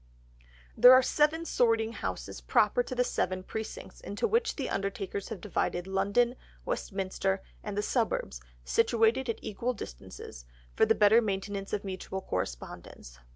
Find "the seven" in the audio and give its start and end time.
2.95-3.43